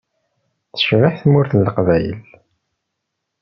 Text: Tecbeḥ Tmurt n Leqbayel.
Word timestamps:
Tecbeḥ 0.73 1.13
Tmurt 1.21 1.51
n 1.55 1.63
Leqbayel. 1.67 2.19